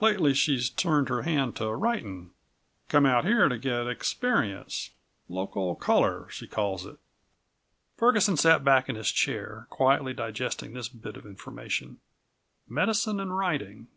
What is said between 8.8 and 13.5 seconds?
in his chair, quietly digesting this bit of information. Medicine and